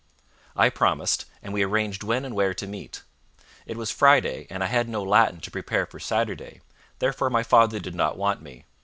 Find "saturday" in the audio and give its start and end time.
5.99-6.61